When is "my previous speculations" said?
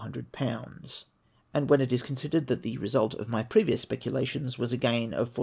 3.29-4.57